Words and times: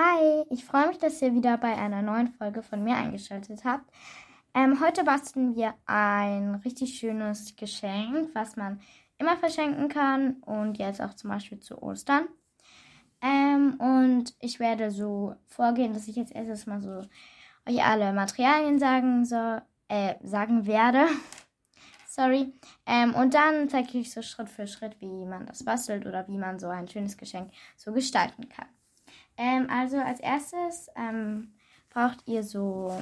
Hi, 0.00 0.44
ich 0.50 0.64
freue 0.64 0.86
mich, 0.86 0.98
dass 0.98 1.20
ihr 1.22 1.34
wieder 1.34 1.58
bei 1.58 1.76
einer 1.76 2.02
neuen 2.02 2.28
Folge 2.28 2.62
von 2.62 2.84
mir 2.84 2.94
eingeschaltet 2.94 3.64
habt. 3.64 3.90
Ähm, 4.54 4.80
heute 4.80 5.02
basteln 5.02 5.56
wir 5.56 5.74
ein 5.86 6.54
richtig 6.64 6.96
schönes 6.96 7.56
Geschenk, 7.56 8.32
was 8.32 8.54
man 8.54 8.80
immer 9.18 9.36
verschenken 9.36 9.88
kann 9.88 10.34
und 10.42 10.78
jetzt 10.78 11.02
auch 11.02 11.14
zum 11.14 11.30
Beispiel 11.30 11.58
zu 11.58 11.82
Ostern. 11.82 12.28
Ähm, 13.20 13.74
und 13.80 14.36
ich 14.38 14.60
werde 14.60 14.92
so 14.92 15.34
vorgehen, 15.46 15.94
dass 15.94 16.06
ich 16.06 16.14
jetzt 16.14 16.32
erstes 16.32 16.66
mal 16.66 16.80
so 16.80 17.02
euch 17.68 17.84
alle 17.84 18.12
Materialien 18.12 18.78
sagen 18.78 19.24
soll, 19.24 19.62
äh, 19.88 20.14
sagen 20.22 20.64
werde. 20.68 21.06
Sorry. 22.06 22.52
Ähm, 22.86 23.16
und 23.16 23.34
dann 23.34 23.68
zeige 23.68 23.98
ich 23.98 24.12
so 24.12 24.22
Schritt 24.22 24.48
für 24.48 24.68
Schritt, 24.68 25.00
wie 25.00 25.24
man 25.24 25.46
das 25.46 25.64
bastelt 25.64 26.06
oder 26.06 26.28
wie 26.28 26.38
man 26.38 26.60
so 26.60 26.68
ein 26.68 26.86
schönes 26.86 27.16
Geschenk 27.16 27.50
so 27.76 27.92
gestalten 27.92 28.48
kann. 28.48 28.68
Ähm, 29.38 29.68
also 29.70 29.98
als 29.98 30.20
erstes 30.20 30.90
ähm, 30.96 31.52
braucht 31.90 32.18
ihr 32.26 32.42
so 32.42 33.00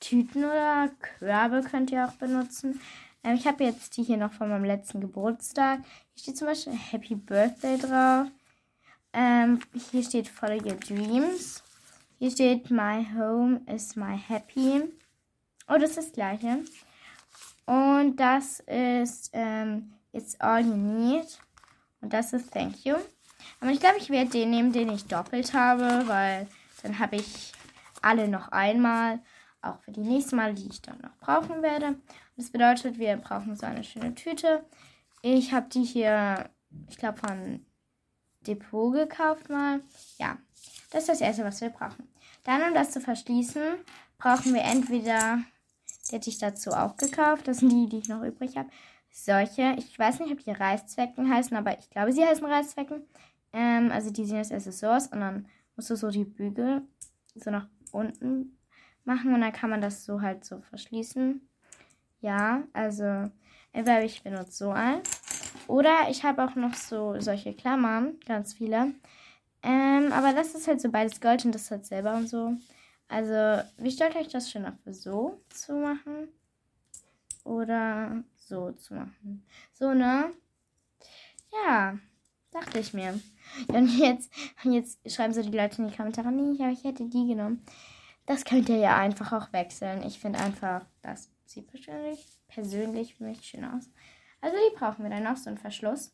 Tüten 0.00 0.44
oder 0.44 0.90
Körbe 1.18 1.62
könnt 1.62 1.92
ihr 1.92 2.08
auch 2.08 2.14
benutzen. 2.14 2.80
Ähm, 3.22 3.34
ich 3.34 3.46
habe 3.46 3.64
jetzt 3.64 3.96
die 3.96 4.02
hier 4.02 4.16
noch 4.16 4.32
von 4.32 4.48
meinem 4.48 4.64
letzten 4.64 5.00
Geburtstag. 5.00 5.80
Hier 6.14 6.22
steht 6.22 6.38
zum 6.38 6.48
Beispiel 6.48 6.72
Happy 6.72 7.14
Birthday 7.14 7.78
drauf. 7.78 8.26
Ähm, 9.12 9.60
hier 9.90 10.02
steht 10.02 10.28
Follow 10.28 10.54
Your 10.54 10.76
Dreams. 10.76 11.62
Hier 12.18 12.30
steht 12.30 12.70
My 12.70 13.06
Home 13.14 13.60
is 13.66 13.94
My 13.96 14.18
Happy. 14.18 14.82
Oh, 15.68 15.76
das 15.78 15.90
ist 15.90 15.98
das 15.98 16.12
gleiche. 16.12 16.60
Und 17.66 18.16
das 18.16 18.60
ist 18.60 19.30
ähm, 19.34 19.92
It's 20.12 20.40
All 20.40 20.64
You 20.64 20.74
Need. 20.74 21.38
Und 22.00 22.12
das 22.12 22.32
ist 22.32 22.50
Thank 22.50 22.84
You. 22.84 22.96
Aber 23.60 23.70
ich 23.70 23.80
glaube, 23.80 23.98
ich 23.98 24.10
werde 24.10 24.30
den 24.30 24.50
nehmen, 24.50 24.72
den 24.72 24.90
ich 24.90 25.06
doppelt 25.06 25.54
habe, 25.54 26.06
weil 26.06 26.46
dann 26.82 26.98
habe 26.98 27.16
ich 27.16 27.52
alle 28.00 28.28
noch 28.28 28.48
einmal. 28.48 29.20
Auch 29.64 29.78
für 29.78 29.92
die 29.92 30.00
nächsten 30.00 30.34
Mal, 30.34 30.54
die 30.54 30.68
ich 30.68 30.82
dann 30.82 31.00
noch 31.00 31.16
brauchen 31.18 31.62
werde. 31.62 31.96
Das 32.36 32.50
bedeutet, 32.50 32.98
wir 32.98 33.16
brauchen 33.16 33.54
so 33.54 33.64
eine 33.64 33.84
schöne 33.84 34.12
Tüte. 34.14 34.64
Ich 35.22 35.52
habe 35.52 35.68
die 35.68 35.84
hier, 35.84 36.50
ich 36.88 36.96
glaube, 36.96 37.18
von 37.18 37.64
Depot 38.46 38.92
gekauft 38.92 39.48
mal. 39.48 39.80
Ja, 40.18 40.38
das 40.90 41.02
ist 41.02 41.08
das 41.10 41.20
Erste, 41.20 41.44
was 41.44 41.60
wir 41.60 41.70
brauchen. 41.70 42.08
Dann, 42.42 42.62
um 42.62 42.74
das 42.74 42.90
zu 42.90 43.00
verschließen, 43.00 43.62
brauchen 44.18 44.52
wir 44.52 44.62
entweder, 44.62 45.38
die 46.08 46.16
hätte 46.16 46.30
ich 46.30 46.38
dazu 46.38 46.70
auch 46.70 46.96
gekauft, 46.96 47.46
das 47.46 47.58
sind 47.58 47.70
die, 47.70 47.88
die 47.88 47.98
ich 47.98 48.08
noch 48.08 48.22
übrig 48.22 48.56
habe, 48.56 48.68
solche. 49.12 49.76
Ich 49.78 49.96
weiß 49.96 50.20
nicht, 50.20 50.32
ob 50.32 50.42
die 50.42 50.50
Reißzwecken 50.50 51.32
heißen, 51.32 51.56
aber 51.56 51.78
ich 51.78 51.88
glaube, 51.90 52.12
sie 52.12 52.24
heißen 52.24 52.44
Reißzwecken. 52.44 53.02
Ähm, 53.52 53.90
also 53.92 54.10
die 54.10 54.24
sind 54.24 54.38
jetzt 54.38 54.52
Accessoires 54.52 55.08
und 55.08 55.20
dann 55.20 55.46
musst 55.76 55.90
du 55.90 55.96
so 55.96 56.10
die 56.10 56.24
Bügel 56.24 56.82
so 57.34 57.50
nach 57.50 57.68
unten 57.92 58.58
machen 59.04 59.34
und 59.34 59.40
dann 59.40 59.52
kann 59.52 59.70
man 59.70 59.80
das 59.80 60.04
so 60.04 60.20
halt 60.20 60.44
so 60.44 60.60
verschließen. 60.60 61.40
Ja, 62.20 62.62
also 62.72 63.30
entweder 63.72 64.04
ich 64.04 64.22
benutze 64.22 64.52
so 64.52 64.70
ein 64.70 65.00
oder 65.66 66.08
ich 66.08 66.24
habe 66.24 66.44
auch 66.44 66.54
noch 66.54 66.74
so 66.74 67.20
solche 67.20 67.54
Klammern, 67.54 68.18
ganz 68.26 68.54
viele. 68.54 68.94
Ähm, 69.62 70.12
aber 70.12 70.32
das 70.32 70.54
ist 70.54 70.66
halt 70.66 70.80
so 70.80 70.90
beides 70.90 71.20
Gold 71.20 71.44
und 71.44 71.54
das 71.54 71.70
halt 71.70 71.86
selber 71.86 72.14
und 72.14 72.28
so. 72.28 72.56
Also, 73.08 73.62
wie 73.78 73.90
stellt 73.90 74.16
euch 74.16 74.28
das 74.28 74.50
schön 74.50 74.66
für 74.82 74.94
so 74.94 75.40
zu 75.50 75.74
machen? 75.74 76.28
Oder 77.44 78.24
so 78.36 78.72
zu 78.72 78.94
machen? 78.94 79.44
So, 79.72 79.92
ne? 79.92 80.32
Ja, 81.52 81.98
dachte 82.52 82.78
ich 82.78 82.94
mir. 82.94 83.18
Und 83.68 83.98
jetzt, 83.98 84.32
jetzt 84.62 84.98
schreiben 85.10 85.34
so 85.34 85.42
die 85.42 85.56
Leute 85.56 85.82
in 85.82 85.88
die 85.88 85.96
Kommentare, 85.96 86.30
nee, 86.30 86.62
aber 86.62 86.72
ich 86.72 86.84
hätte 86.84 87.08
die 87.08 87.26
genommen. 87.26 87.64
Das 88.26 88.44
könnt 88.44 88.68
ihr 88.68 88.76
ja 88.76 88.96
einfach 88.96 89.32
auch 89.32 89.52
wechseln. 89.52 90.02
Ich 90.06 90.20
finde 90.20 90.38
einfach, 90.38 90.84
das 91.02 91.28
sieht 91.44 91.66
persönlich, 91.66 92.24
persönlich 92.48 93.16
für 93.16 93.24
mich 93.24 93.42
schön 93.42 93.64
aus. 93.64 93.90
Also 94.40 94.56
die 94.56 94.76
brauchen 94.76 95.02
wir 95.02 95.10
dann 95.10 95.24
noch, 95.24 95.36
so 95.36 95.50
einen 95.50 95.58
Verschluss. 95.58 96.12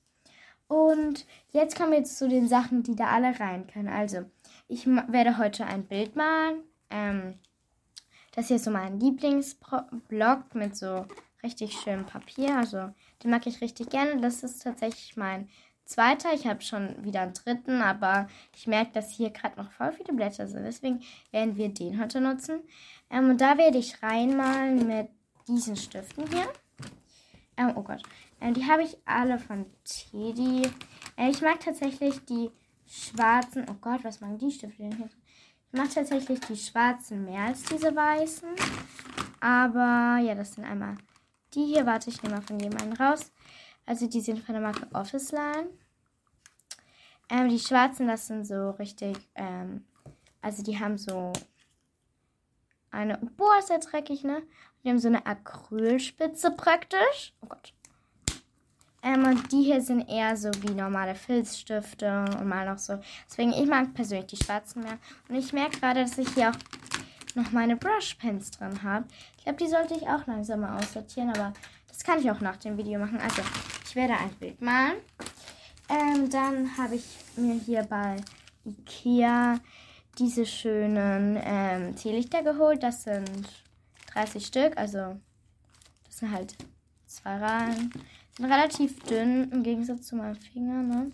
Und 0.68 1.26
jetzt 1.50 1.76
kommen 1.76 1.92
wir 1.92 1.98
jetzt 1.98 2.18
zu 2.18 2.28
den 2.28 2.46
Sachen, 2.46 2.82
die 2.82 2.94
da 2.94 3.06
alle 3.06 3.38
rein 3.40 3.66
können. 3.66 3.88
Also, 3.88 4.24
ich 4.68 4.86
werde 4.86 5.38
heute 5.38 5.66
ein 5.66 5.84
Bild 5.84 6.14
malen. 6.14 6.62
Ähm, 6.90 7.38
das 8.34 8.48
hier 8.48 8.56
ist 8.56 8.64
so 8.64 8.70
mein 8.70 9.00
Lieblingsblock 9.00 10.54
mit 10.54 10.76
so 10.76 11.06
richtig 11.42 11.72
schönem 11.72 12.04
Papier. 12.04 12.56
Also, 12.58 12.90
den 13.22 13.30
mag 13.30 13.46
ich 13.46 13.62
richtig 13.62 13.88
gerne. 13.88 14.20
Das 14.20 14.42
ist 14.42 14.62
tatsächlich 14.62 15.16
mein 15.16 15.48
zweiter. 15.88 16.34
Ich 16.34 16.47
habe 16.47 16.60
schon 16.60 17.03
wieder 17.03 17.22
einen 17.22 17.32
dritten, 17.32 17.81
aber 17.81 18.28
ich 18.54 18.66
merke, 18.66 18.93
dass 18.93 19.10
hier 19.10 19.31
gerade 19.31 19.56
noch 19.56 19.72
voll 19.72 19.93
viele 19.93 20.12
Blätter 20.12 20.47
sind. 20.47 20.65
Deswegen 20.65 21.00
werden 21.32 21.56
wir 21.56 21.71
den 21.71 22.00
heute 22.00 22.21
nutzen. 22.21 22.60
Ähm, 23.10 23.31
und 23.31 23.41
da 23.41 23.56
werde 23.56 23.78
ich 23.78 24.03
reinmalen 24.03 24.87
mit 24.87 25.09
diesen 25.49 25.76
Stiften 25.76 26.26
hier. 26.31 26.47
Ähm, 27.56 27.72
oh 27.75 27.82
Gott. 27.82 28.03
Ähm, 28.41 28.54
die 28.54 28.66
habe 28.66 28.82
ich 28.82 28.99
alle 29.06 29.38
von 29.38 29.66
Teddy. 29.84 30.71
Äh, 31.16 31.31
ich 31.31 31.41
mag 31.41 31.59
tatsächlich 31.60 32.22
die 32.26 32.50
schwarzen. 32.87 33.65
Oh 33.70 33.76
Gott, 33.81 34.05
was 34.05 34.20
machen 34.20 34.38
die 34.38 34.50
Stifte 34.50 34.82
denn 34.82 34.97
hier? 34.97 35.09
Ich 35.72 35.78
mag 35.78 35.93
tatsächlich 35.93 36.41
die 36.41 36.56
schwarzen 36.56 37.25
mehr 37.25 37.44
als 37.44 37.62
diese 37.62 37.97
weißen. 37.97 38.50
Aber 39.41 40.19
ja, 40.22 40.34
das 40.34 40.55
sind 40.55 40.65
einmal 40.65 40.97
die 41.55 41.65
hier. 41.65 41.87
Warte, 41.87 42.10
ich 42.10 42.22
nehme 42.22 42.37
mal 42.37 42.43
von 42.43 42.60
jedem 42.60 42.78
einen 42.78 42.93
raus. 42.93 43.32
Also 43.88 44.06
die 44.06 44.21
sind 44.21 44.44
von 44.44 44.53
der 44.53 44.60
Marke 44.60 44.87
Office 44.93 45.32
Line. 45.32 45.71
Ähm, 47.31 47.49
die 47.49 47.59
schwarzen, 47.59 48.06
das 48.06 48.26
sind 48.26 48.47
so 48.47 48.72
richtig, 48.72 49.16
ähm, 49.34 49.87
also 50.43 50.62
die 50.62 50.78
haben 50.78 50.99
so 50.99 51.32
eine, 52.91 53.16
boah, 53.38 53.59
ist 53.59 53.71
ja 53.71 53.78
dreckig, 53.78 54.25
ne? 54.25 54.43
Die 54.84 54.91
haben 54.91 54.99
so 54.99 55.09
eine 55.09 55.25
Acrylspitze 55.25 56.50
praktisch. 56.50 57.32
Oh 57.41 57.47
Gott. 57.49 57.72
Ähm, 59.03 59.25
und 59.25 59.50
die 59.53 59.62
hier 59.62 59.81
sind 59.81 60.06
eher 60.06 60.37
so 60.37 60.50
wie 60.60 60.75
normale 60.75 61.15
Filzstifte 61.15 62.26
und 62.38 62.47
mal 62.47 62.66
noch 62.66 62.78
so. 62.78 62.99
Deswegen, 63.26 63.55
ich 63.55 63.66
mag 63.66 63.94
persönlich 63.94 64.26
die 64.26 64.44
schwarzen 64.44 64.82
mehr. 64.82 64.99
Und 65.31 65.37
ich 65.37 65.55
merke 65.55 65.81
gerade, 65.81 66.03
dass 66.03 66.19
ich 66.19 66.28
hier 66.34 66.50
auch 66.50 67.37
noch 67.37 67.53
meine 67.53 67.76
Brushpens 67.76 68.50
drin 68.50 68.82
habe. 68.82 69.06
Ich 69.38 69.44
glaube, 69.44 69.59
die 69.59 69.69
sollte 69.69 69.94
ich 69.94 70.03
auch 70.03 70.26
langsam 70.26 70.60
mal 70.60 70.76
aussortieren, 70.76 71.31
aber 71.31 71.55
das 71.88 72.05
kann 72.05 72.20
ich 72.20 72.31
auch 72.31 72.41
nach 72.41 72.56
dem 72.59 72.76
Video 72.76 72.99
machen. 72.99 73.19
Also, 73.19 73.43
ich 73.88 73.97
werde 73.97 74.19
ein 74.19 74.31
Bild 74.38 74.60
malen. 74.60 74.99
Ähm, 75.88 76.28
dann 76.28 76.76
habe 76.76 76.97
ich 76.97 77.06
mir 77.37 77.54
hier 77.54 77.84
bei 77.84 78.16
Ikea 78.66 79.59
diese 80.19 80.44
schönen 80.44 81.38
ähm, 81.43 81.97
Teelichter 81.97 82.43
geholt. 82.43 82.82
Das 82.82 83.04
sind 83.04 83.31
30 84.12 84.44
Stück, 84.44 84.76
also 84.76 85.19
das 86.04 86.19
sind 86.19 86.32
halt 86.32 86.54
zwei 87.06 87.38
Reihen. 87.38 87.91
Sind 88.37 88.53
relativ 88.53 88.99
dünn 89.04 89.50
im 89.53 89.62
Gegensatz 89.62 90.09
zu 90.09 90.16
meinem 90.16 90.37
Finger, 90.37 90.82
ne? 90.82 91.10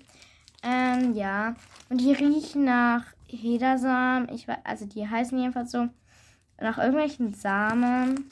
Ähm, 0.65 1.15
ja. 1.15 1.55
Und 1.91 2.01
die 2.01 2.13
riechen 2.13 2.65
nach 2.65 3.05
Hedersamen. 3.29 4.29
Ich 4.31 4.49
also 4.65 4.87
die 4.87 5.09
heißen 5.09 5.39
jedenfalls 5.39 5.71
so. 5.71 5.89
Nach 6.61 6.79
irgendwelchen 6.79 7.35
Samen. 7.35 8.31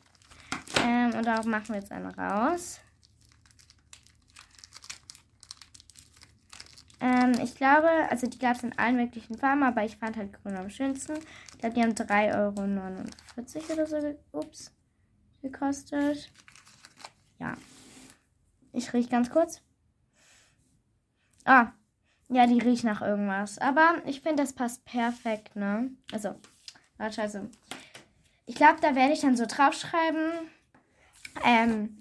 Ähm, 0.85 1.15
und 1.15 1.27
darauf 1.27 1.45
machen 1.45 1.69
wir 1.69 1.77
jetzt 1.77 1.93
einen 1.93 2.07
raus. 2.07 2.81
Ähm, 7.03 7.33
ich 7.43 7.57
glaube, 7.57 7.89
also 8.11 8.29
die 8.29 8.39
gab 8.39 8.57
es 8.57 8.63
in 8.63 8.79
allen 8.79 8.95
möglichen 8.95 9.37
Farben, 9.37 9.65
aber 9.65 9.85
ich 9.85 9.97
fand 9.97 10.17
halt 10.17 10.33
grün 10.33 10.57
am 10.57 10.71
schönsten. 10.71 11.15
Ich 11.53 11.59
glaube, 11.59 11.75
die 11.75 11.83
haben 11.83 11.95
3,49 11.95 12.37
Euro 12.39 13.73
oder 13.73 13.87
so 13.87 14.19
ups, 14.31 14.73
gekostet. 15.43 16.31
Ja. 17.41 17.55
Ich 18.73 18.93
rieche 18.93 19.09
ganz 19.09 19.31
kurz. 19.31 19.61
Ah, 21.45 21.73
ja, 22.29 22.47
die 22.47 22.61
riecht 22.61 22.85
nach 22.85 23.03
irgendwas. 23.03 23.59
Aber 23.59 24.01
ich 24.07 24.21
finde, 24.21 24.45
das 24.45 24.53
passt 24.53 24.85
perfekt, 24.85 25.57
ne? 25.57 25.91
Also, 26.13 26.37
warte, 26.99 27.21
also. 27.21 27.49
Ich 28.47 28.55
glaube, 28.55 28.81
da 28.81 28.95
werde 28.95 29.13
ich 29.13 29.21
dann 29.21 29.37
so 29.37 29.47
draufschreiben. 29.47 30.31
Ähm, 31.45 31.99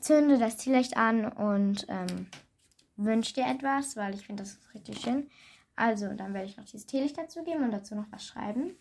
zünde 0.00 0.38
das 0.38 0.56
Teelicht 0.56 0.96
an 0.96 1.30
und 1.30 1.84
ähm, 1.88 2.28
wünsche 2.98 3.34
dir 3.34 3.46
etwas, 3.46 3.96
weil 3.96 4.14
ich 4.14 4.26
finde, 4.26 4.42
das 4.42 4.52
ist 4.52 4.74
richtig 4.74 5.00
schön. 5.00 5.30
Also, 5.76 6.12
dann 6.12 6.34
werde 6.34 6.46
ich 6.46 6.56
noch 6.56 6.64
dieses 6.64 6.86
Teelicht 6.86 7.16
dazu 7.16 7.42
geben 7.42 7.64
und 7.64 7.70
dazu 7.70 7.94
noch 7.94 8.06
was 8.10 8.26
schreiben. 8.26 8.76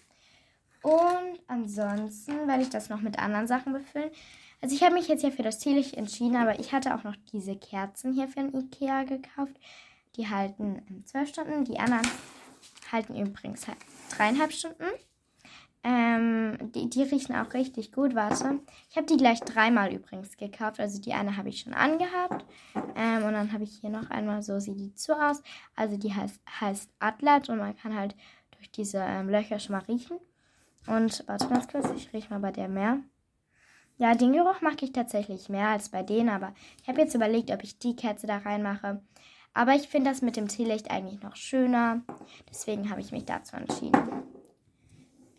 Und 0.81 1.39
ansonsten 1.47 2.47
werde 2.47 2.63
ich 2.63 2.69
das 2.69 2.89
noch 2.89 3.01
mit 3.01 3.19
anderen 3.19 3.47
Sachen 3.47 3.73
befüllen. 3.73 4.11
Also 4.61 4.75
ich 4.75 4.83
habe 4.83 4.95
mich 4.95 5.07
jetzt 5.07 5.23
ja 5.23 5.31
für 5.31 5.43
das 5.43 5.59
Teelicht 5.59 5.95
entschieden, 5.95 6.35
aber 6.35 6.59
ich 6.59 6.73
hatte 6.73 6.95
auch 6.95 7.03
noch 7.03 7.15
diese 7.31 7.55
Kerzen 7.55 8.13
hier 8.13 8.27
für 8.27 8.41
den 8.41 8.55
Ikea 8.55 9.03
gekauft. 9.03 9.55
Die 10.15 10.29
halten 10.29 11.03
zwölf 11.05 11.29
Stunden, 11.29 11.63
die 11.63 11.79
anderen 11.79 12.07
halten 12.91 13.15
übrigens 13.15 13.67
halt 13.67 13.77
dreieinhalb 14.15 14.51
Stunden. 14.51 14.85
Ähm, 15.83 16.57
die, 16.73 16.89
die 16.89 17.03
riechen 17.03 17.35
auch 17.35 17.53
richtig 17.53 17.91
gut. 17.91 18.15
Warte. 18.15 18.59
Ich 18.89 18.97
habe 18.97 19.07
die 19.07 19.17
gleich 19.17 19.39
dreimal 19.41 19.93
übrigens 19.93 20.35
gekauft. 20.37 20.79
Also 20.79 20.99
die 20.99 21.13
eine 21.13 21.37
habe 21.37 21.49
ich 21.49 21.61
schon 21.61 21.73
angehabt. 21.73 22.45
Ähm, 22.95 23.23
und 23.23 23.33
dann 23.33 23.53
habe 23.53 23.63
ich 23.63 23.77
hier 23.79 23.89
noch 23.89 24.09
einmal, 24.09 24.41
so 24.41 24.59
sieht 24.59 24.79
die 24.79 24.93
zu 24.93 25.13
aus. 25.13 25.41
Also 25.75 25.97
die 25.97 26.13
heißt, 26.13 26.41
heißt 26.59 26.91
Atlat 26.99 27.49
und 27.49 27.59
man 27.59 27.75
kann 27.75 27.95
halt 27.95 28.15
durch 28.51 28.71
diese 28.71 28.99
ähm, 28.99 29.29
Löcher 29.29 29.59
schon 29.59 29.75
mal 29.75 29.83
riechen. 29.83 30.17
Und 30.87 31.23
warte 31.27 31.47
ganz 31.47 31.67
kurz, 31.67 31.89
ich 31.95 32.13
rieche 32.13 32.29
mal 32.29 32.39
bei 32.39 32.51
der 32.51 32.69
mehr. 32.69 32.99
Ja, 33.97 34.13
den 34.13 34.33
Geruch 34.33 34.61
mag 34.61 34.81
ich 34.83 34.91
tatsächlich 34.91 35.49
mehr 35.49 35.69
als 35.69 35.89
bei 35.89 36.03
denen, 36.03 36.29
aber 36.29 36.53
ich 36.81 36.87
habe 36.87 37.01
jetzt 37.01 37.15
überlegt, 37.15 37.51
ob 37.51 37.63
ich 37.63 37.79
die 37.79 37.95
Kerze 37.95 38.27
da 38.27 38.37
reinmache. 38.37 39.01
Aber 39.53 39.73
ich 39.73 39.87
finde 39.87 40.11
das 40.11 40.21
mit 40.21 40.37
dem 40.37 40.47
Teelicht 40.47 40.91
eigentlich 40.91 41.21
noch 41.21 41.35
schöner. 41.35 42.01
Deswegen 42.47 42.91
habe 42.91 43.01
ich 43.01 43.11
mich 43.11 43.25
dazu 43.25 43.55
entschieden. 43.55 43.97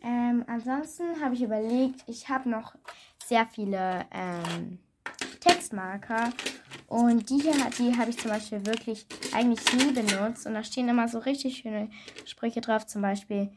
Ähm, 0.02 0.44
ansonsten 0.46 1.20
habe 1.20 1.34
ich 1.34 1.42
überlegt, 1.42 2.04
ich 2.06 2.28
habe 2.28 2.48
noch 2.48 2.74
sehr 3.24 3.46
viele 3.46 4.06
ähm, 4.12 4.78
Textmarker. 5.40 6.30
Und 6.86 7.28
die 7.28 7.40
hier 7.40 7.52
die 7.78 7.96
habe 7.98 8.10
ich 8.10 8.18
zum 8.18 8.30
Beispiel 8.30 8.64
wirklich 8.64 9.06
eigentlich 9.34 9.60
nie 9.74 9.92
benutzt. 9.92 10.46
Und 10.46 10.54
da 10.54 10.62
stehen 10.64 10.88
immer 10.88 11.08
so 11.08 11.18
richtig 11.18 11.58
schöne 11.58 11.90
Sprüche 12.24 12.60
drauf. 12.60 12.86
Zum 12.86 13.02
Beispiel 13.02 13.50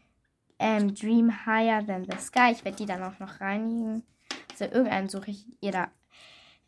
ähm, 0.59 0.93
Dream 0.93 1.45
Higher 1.45 1.85
Than 1.85 2.05
the 2.05 2.17
Sky. 2.17 2.51
Ich 2.51 2.65
werde 2.65 2.77
die 2.77 2.85
dann 2.85 3.03
auch 3.03 3.19
noch 3.19 3.39
reinigen. 3.39 4.03
Also 4.51 4.65
irgendeinen 4.65 5.09
suche 5.09 5.31
ich 5.31 5.45
ihr 5.61 5.71
da 5.71 5.87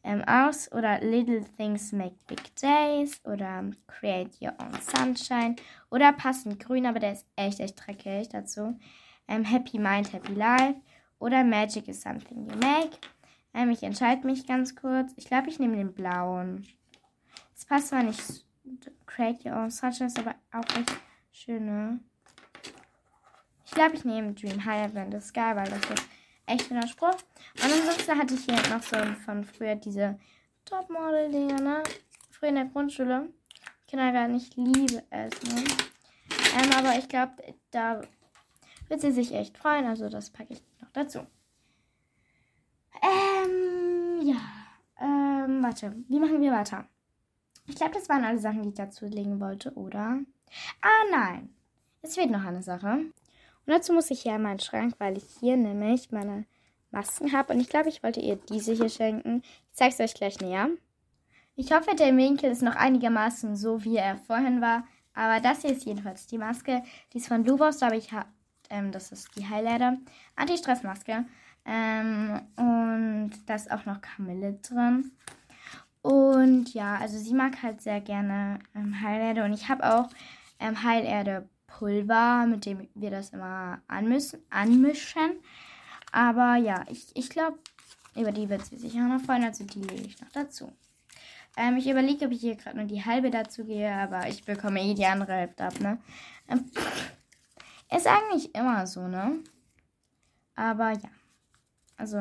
ähm, 0.03 0.23
aus. 0.23 0.71
Oder 0.71 1.01
Little 1.01 1.43
Things 1.57 1.91
Make 1.91 2.15
Big 2.27 2.55
Days. 2.55 3.19
Oder 3.25 3.71
Create 3.87 4.31
Your 4.41 4.53
Own 4.59 4.79
Sunshine. 4.79 5.55
Oder 5.91 6.13
passend 6.13 6.59
grün, 6.59 6.85
aber 6.85 6.99
der 6.99 7.13
ist 7.13 7.25
echt, 7.35 7.59
echt 7.59 7.85
dreckig 7.85 8.29
dazu 8.29 8.77
ähm, 9.27 9.43
Happy 9.43 9.79
Mind, 9.79 10.11
Happy 10.13 10.33
Life 10.33 10.79
oder 11.19 11.43
Magic 11.43 11.87
is 11.87 12.01
Something 12.01 12.49
You 12.49 12.55
Make. 12.57 12.97
Ähm, 13.53 13.69
ich 13.69 13.83
entscheide 13.83 14.25
mich 14.25 14.47
ganz 14.47 14.75
kurz. 14.75 15.13
Ich 15.15 15.25
glaube, 15.25 15.49
ich 15.49 15.59
nehme 15.59 15.77
den 15.77 15.93
blauen. 15.93 16.67
Das 17.53 17.65
passt 17.65 17.87
zwar 17.89 18.03
nicht. 18.03 18.45
Create 19.05 19.45
Your 19.45 19.57
Own 19.57 19.69
Sunshine 19.69 20.07
ist 20.07 20.19
aber 20.19 20.35
auch 20.51 20.77
echt 20.77 20.91
schön, 21.31 21.65
ne? 21.65 21.99
Ich 23.65 23.71
glaube, 23.71 23.95
ich 23.95 24.05
nehme 24.05 24.33
Dream 24.33 24.63
Higher 24.65 24.93
Than 24.93 25.11
the 25.11 25.19
Sky, 25.19 25.55
weil 25.55 25.69
das 25.69 25.79
ist 25.79 26.07
echt 26.45 26.67
schöner 26.67 26.87
Spruch. 26.87 27.17
Und 27.55 27.71
ansonsten 27.71 28.17
hatte 28.17 28.33
ich 28.33 28.45
hier 28.45 28.55
noch 28.69 28.83
so 28.83 28.97
von 29.25 29.43
früher 29.43 29.75
diese 29.75 30.19
Topmodel-Dinger, 30.65 31.61
ne? 31.61 31.83
Früher 32.31 32.49
in 32.49 32.55
der 32.55 32.65
Grundschule. 32.65 33.29
Kindergarten, 33.87 34.35
ich 34.35 34.55
liebe 34.55 35.03
es, 35.09 35.31
ne? 35.43 35.63
Ähm, 36.57 36.71
aber 36.77 36.97
ich 36.97 37.07
glaube, 37.07 37.33
da 37.71 38.01
wird 38.89 39.01
sie 39.01 39.11
sich 39.11 39.33
echt 39.33 39.57
freuen. 39.57 39.85
Also 39.85 40.09
das 40.09 40.29
packe 40.29 40.53
ich 40.53 40.61
noch 40.81 40.91
dazu. 40.91 41.19
Ähm, 43.01 44.21
ja. 44.21 44.41
Ähm, 44.99 45.63
warte. 45.63 45.95
Wie 46.07 46.19
machen 46.19 46.41
wir 46.41 46.51
weiter? 46.51 46.85
Ich 47.65 47.75
glaube, 47.75 47.93
das 47.93 48.09
waren 48.09 48.23
alle 48.23 48.39
Sachen, 48.39 48.63
die 48.63 48.69
ich 48.69 48.75
dazu 48.75 49.05
legen 49.05 49.39
wollte, 49.39 49.73
oder? 49.73 50.19
Ah, 50.81 51.03
nein. 51.11 51.53
Es 52.01 52.15
fehlt 52.15 52.31
noch 52.31 52.43
eine 52.43 52.61
Sache. 52.61 52.87
Und 52.89 53.13
dazu 53.73 53.93
muss 53.93 54.11
ich 54.11 54.21
hier 54.21 54.35
in 54.35 54.41
meinen 54.41 54.59
Schrank, 54.59 54.95
weil 54.97 55.17
ich 55.17 55.25
hier 55.39 55.55
nämlich 55.55 56.11
meine 56.11 56.45
Masken 56.91 57.31
habe. 57.31 57.53
Und 57.53 57.59
ich 57.59 57.69
glaube, 57.69 57.89
ich 57.89 58.03
wollte 58.03 58.19
ihr 58.19 58.35
diese 58.35 58.73
hier 58.73 58.89
schenken. 58.89 59.41
Ich 59.43 59.73
zeige 59.73 59.93
es 59.93 59.99
euch 59.99 60.13
gleich 60.13 60.39
näher. 60.41 60.69
Ich 61.55 61.71
hoffe, 61.71 61.95
der 61.95 62.15
Winkel 62.15 62.51
ist 62.51 62.61
noch 62.61 62.75
einigermaßen 62.75 63.55
so, 63.55 63.83
wie 63.83 63.97
er 63.97 64.17
vorhin 64.17 64.61
war. 64.61 64.85
Aber 65.13 65.39
das 65.39 65.61
hier 65.61 65.71
ist 65.71 65.85
jedenfalls 65.85 66.27
die 66.27 66.37
Maske. 66.37 66.83
Die 67.13 67.19
ist 67.19 67.27
von 67.27 67.45
Luvos. 67.45 67.77
Da 67.77 67.87
habe 67.87 67.97
ich 67.97 68.11
ähm, 68.73 68.91
das 68.91 69.11
ist 69.11 69.29
die 69.37 69.47
Highlighter 69.47 69.97
Anti-Stress-Maske. 70.35 71.25
Ähm, 71.65 72.41
und 72.57 73.31
da 73.45 73.55
ist 73.55 73.71
auch 73.71 73.85
noch 73.85 74.01
Kamille 74.01 74.59
drin. 74.61 75.11
Und 76.01 76.73
ja, 76.73 76.97
also 76.97 77.17
sie 77.17 77.33
mag 77.33 77.61
halt 77.63 77.81
sehr 77.81 78.01
gerne 78.01 78.59
ähm, 78.75 78.99
Heilerde. 79.01 79.43
Und 79.43 79.53
ich 79.53 79.69
habe 79.69 79.95
auch 79.95 80.09
ähm, 80.59 80.83
Heilerde 80.83 81.47
Pulver, 81.67 82.45
mit 82.45 82.65
dem 82.65 82.89
wir 82.93 83.11
das 83.11 83.29
immer 83.29 83.81
anmischen. 83.87 84.39
anmischen. 84.49 85.39
Aber 86.11 86.55
ja, 86.55 86.83
ich, 86.89 87.07
ich 87.15 87.29
glaube, 87.29 87.57
über 88.15 88.31
die 88.31 88.49
wird 88.49 88.65
sie 88.65 88.77
sich 88.77 88.93
auch 88.95 89.07
noch 89.07 89.21
freuen. 89.21 89.43
Also 89.43 89.63
die 89.63 89.81
lege 89.81 90.03
ich 90.05 90.19
noch 90.19 90.31
dazu. 90.31 90.73
Ähm, 91.55 91.77
ich 91.77 91.87
überlege, 91.87 92.25
ob 92.25 92.31
ich 92.31 92.41
hier 92.41 92.55
gerade 92.55 92.77
nur 92.77 92.87
die 92.87 93.05
halbe 93.05 93.29
dazu 93.29 93.63
gehe, 93.63 93.93
aber 93.93 94.27
ich 94.27 94.43
bekomme 94.43 94.81
eh 94.81 94.95
die 94.95 95.05
andere 95.05 95.33
Hälfte 95.33 95.65
ab, 95.65 95.79
ne? 95.79 95.99
Ähm, 96.49 96.65
ist 97.95 98.07
eigentlich 98.07 98.53
immer 98.55 98.85
so, 98.87 99.07
ne? 99.07 99.39
Aber 100.55 100.91
ja. 100.91 101.09
Also, 101.97 102.19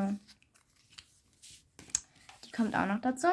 die 2.45 2.51
kommt 2.51 2.75
auch 2.75 2.85
noch 2.85 3.01
dazu. 3.01 3.27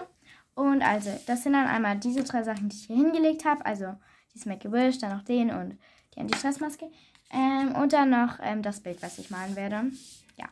Und 0.54 0.82
also, 0.82 1.10
das 1.26 1.42
sind 1.42 1.52
dann 1.52 1.66
einmal 1.66 1.98
diese 1.98 2.24
drei 2.24 2.42
Sachen, 2.42 2.68
die 2.68 2.76
ich 2.76 2.86
hier 2.86 2.96
hingelegt 2.96 3.44
habe. 3.44 3.64
Also, 3.64 3.94
die 4.34 4.48
Make-A-Wish, 4.48 4.98
dann 4.98 5.16
noch 5.16 5.24
den 5.24 5.50
und 5.50 5.78
die 6.14 6.20
Anti-Stress-Maske. 6.20 6.90
Ähm, 7.32 7.74
und 7.76 7.92
dann 7.92 8.10
noch 8.10 8.38
ähm, 8.42 8.62
das 8.62 8.80
Bild, 8.80 9.02
was 9.02 9.18
ich 9.18 9.30
malen 9.30 9.56
werde. 9.56 9.92
Ja. 10.36 10.48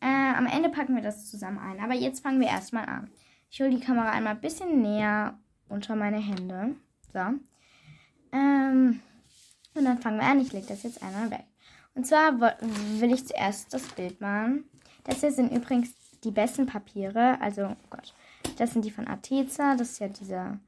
Äh, 0.00 0.36
am 0.36 0.46
Ende 0.46 0.70
packen 0.70 0.94
wir 0.94 1.02
das 1.02 1.30
zusammen 1.30 1.58
ein. 1.58 1.80
Aber 1.80 1.94
jetzt 1.94 2.22
fangen 2.22 2.40
wir 2.40 2.48
erstmal 2.48 2.86
an. 2.86 3.10
Ich 3.50 3.60
hole 3.60 3.70
die 3.70 3.80
Kamera 3.80 4.10
einmal 4.10 4.34
ein 4.34 4.40
bisschen 4.40 4.82
näher 4.82 5.38
unter 5.68 5.96
meine 5.96 6.18
Hände. 6.18 6.76
So. 7.12 7.20
Ähm, 8.32 9.00
und 9.78 9.84
dann 9.84 10.00
fangen 10.00 10.18
wir 10.18 10.26
an. 10.26 10.40
Ich 10.40 10.52
lege 10.52 10.66
das 10.66 10.82
jetzt 10.82 11.02
einmal 11.02 11.30
weg. 11.30 11.44
Und 11.94 12.06
zwar 12.06 12.38
will 12.40 13.12
ich 13.12 13.26
zuerst 13.26 13.72
das 13.72 13.82
Bild 13.88 14.20
malen. 14.20 14.64
Das 15.04 15.20
hier 15.20 15.32
sind 15.32 15.52
übrigens 15.52 15.94
die 16.22 16.30
besten 16.30 16.66
Papiere. 16.66 17.40
Also, 17.40 17.66
oh 17.66 17.76
Gott, 17.90 18.14
das 18.56 18.72
sind 18.72 18.84
die 18.84 18.90
von 18.90 19.08
Arteza. 19.08 19.74
Das 19.74 19.90
ist 19.90 19.98
ja 19.98 20.08
diese 20.08 20.58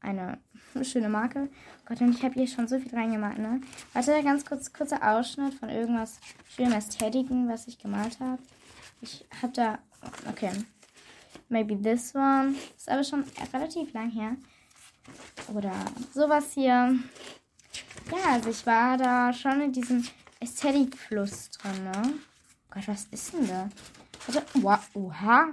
eine 0.00 0.38
schöne 0.82 1.08
Marke. 1.08 1.48
Oh 1.50 1.82
Gott, 1.86 2.00
und 2.00 2.14
ich 2.14 2.22
habe 2.22 2.34
hier 2.34 2.46
schon 2.46 2.68
so 2.68 2.78
viel 2.78 2.94
reingemacht, 2.94 3.38
ne? 3.38 3.60
Warte, 3.92 4.22
ganz 4.22 4.44
kurz, 4.44 4.72
kurzer 4.72 5.00
Ausschnitt 5.02 5.54
von 5.54 5.68
irgendwas 5.68 6.20
schönem 6.48 6.72
Ästhetiken, 6.72 7.48
was 7.48 7.66
ich 7.66 7.78
gemalt 7.78 8.18
habe. 8.20 8.42
Ich 9.00 9.26
habe 9.40 9.52
da, 9.52 9.78
okay, 10.28 10.50
maybe 11.48 11.80
this 11.80 12.14
one. 12.14 12.54
Ist 12.76 12.88
aber 12.88 13.04
schon 13.04 13.24
relativ 13.52 13.92
lang 13.92 14.10
her. 14.10 14.36
Oder 15.54 15.72
sowas 16.12 16.52
hier. 16.52 16.98
Ja, 18.10 18.32
also 18.32 18.50
ich 18.50 18.66
war 18.66 18.96
da 18.96 19.32
schon 19.32 19.60
in 19.60 19.72
diesem 19.72 20.06
Ästhetik-Fluss 20.40 21.50
drin, 21.50 21.84
ne? 21.84 22.02
Oh 22.04 22.74
Gott, 22.74 22.88
was 22.88 23.04
ist 23.10 23.32
denn 23.32 23.46
da? 23.46 23.68
Also, 24.26 24.40
wow, 24.54 24.80
oha. 24.94 25.48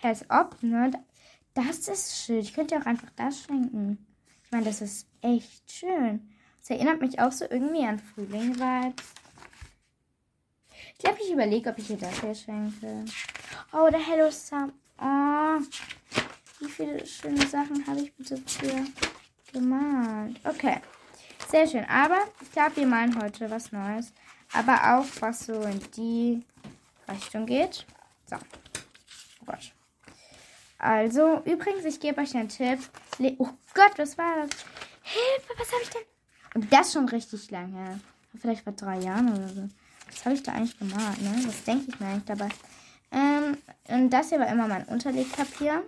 Heads 0.00 0.28
up, 0.30 0.56
ne? 0.62 0.90
Das 1.52 1.88
ist 1.88 2.16
schön. 2.24 2.40
Ich 2.40 2.54
könnte 2.54 2.76
auch 2.78 2.86
einfach 2.86 3.10
das 3.16 3.42
schenken. 3.42 4.06
Ich 4.44 4.50
meine, 4.50 4.64
das 4.64 4.80
ist 4.80 5.06
echt 5.20 5.70
schön. 5.70 6.30
Das 6.60 6.70
erinnert 6.70 7.00
mich 7.00 7.20
auch 7.20 7.32
so 7.32 7.44
irgendwie 7.48 7.84
an 7.84 7.98
Frühling 7.98 8.54
Vibes. 8.54 9.04
Ich 10.92 10.98
glaube, 10.98 11.18
ich 11.22 11.32
überlege, 11.32 11.70
ob 11.70 11.78
ich 11.78 11.90
ihr 11.90 11.98
das 11.98 12.20
hier 12.20 12.34
schenke. 12.34 13.04
Oh, 13.72 13.88
der 13.90 14.00
Hello 14.00 14.30
Sam. 14.30 14.72
Oh, 14.98 15.60
wie 16.60 16.70
viele 16.70 17.06
schöne 17.06 17.46
Sachen 17.46 17.86
habe 17.86 18.00
ich 18.00 18.14
bitte 18.14 18.40
hier 18.60 18.86
gemalt? 19.52 20.40
Okay. 20.44 20.80
Sehr 21.50 21.66
schön. 21.66 21.84
Aber 21.84 22.18
ich 22.40 22.50
glaube, 22.52 22.76
wir 22.76 22.86
malen 22.86 23.20
heute 23.22 23.50
was 23.50 23.72
Neues. 23.72 24.12
Aber 24.52 24.98
auch 24.98 25.06
was 25.20 25.46
so 25.46 25.60
in 25.62 25.80
die 25.96 26.44
Richtung 27.08 27.46
geht. 27.46 27.86
So. 28.26 28.36
Oh 28.36 29.46
Gott. 29.46 29.72
Also, 30.78 31.42
übrigens, 31.44 31.84
ich 31.84 32.00
gebe 32.00 32.20
euch 32.20 32.34
einen 32.34 32.48
Tipp. 32.48 32.78
Le 33.18 33.34
oh 33.38 33.48
Gott, 33.74 33.92
was 33.96 34.18
war 34.18 34.36
das? 34.36 34.50
Hilfe, 35.02 35.52
was 35.58 35.72
habe 35.72 35.82
ich 35.82 35.90
denn? 35.90 36.02
Und 36.54 36.72
das 36.72 36.92
schon 36.92 37.08
richtig 37.08 37.50
lange. 37.50 38.00
Vielleicht 38.38 38.64
vor 38.64 38.72
drei 38.72 38.98
Jahren 38.98 39.32
oder 39.32 39.48
so. 39.48 39.68
Was 40.10 40.24
habe 40.24 40.34
ich 40.34 40.42
da 40.42 40.52
eigentlich 40.52 40.78
gemalt, 40.78 41.20
ne? 41.22 41.42
Was 41.46 41.64
denke 41.64 41.86
ich 41.88 42.00
mir 42.00 42.06
eigentlich 42.06 42.24
dabei? 42.24 42.48
Ähm, 43.10 43.56
und 43.88 44.10
das 44.10 44.28
hier 44.28 44.40
war 44.40 44.48
immer 44.48 44.68
mein 44.68 44.84
Unterlegpapier. 44.84 45.82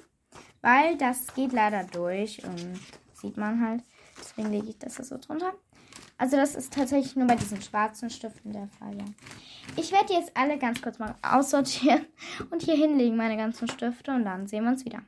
Weil 0.63 0.97
das 0.97 1.35
geht 1.35 1.53
leider 1.53 1.85
durch. 1.85 2.43
Und 2.45 2.81
sieht 3.15 3.37
man 3.37 3.61
halt. 3.61 3.83
Deswegen 4.19 4.51
lege 4.51 4.69
ich 4.69 4.79
das 4.79 4.97
so 4.97 5.19
drunter. 5.19 5.53
Also 6.19 6.37
das 6.37 6.55
ist 6.55 6.73
tatsächlich 6.73 7.17
nur 7.17 7.27
bei 7.27 7.37
diesen 7.37 7.61
schwarzen 7.61 8.09
Stiften 8.09 8.53
der 8.53 8.69
Fall, 8.79 8.97
ja. 8.97 9.05
Ich 9.77 9.93
werde 9.93 10.15
jetzt 10.15 10.33
alle 10.35 10.59
ganz 10.59 10.81
kurz 10.81 10.99
mal 10.99 11.15
aussortieren 11.23 12.07
und 12.51 12.63
hier 12.63 12.75
hinlegen 12.77 13.17
meine 13.17 13.37
ganzen 13.37 13.69
Stifte 13.69 14.13
und 14.13 14.25
dann 14.25 14.47
sehen 14.47 14.65
wir 14.65 14.71
uns 14.71 14.85
wieder. 14.85 15.03